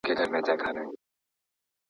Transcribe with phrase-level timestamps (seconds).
[0.03, 0.83] چي سي طوق د غلامۍ د چا په غاړه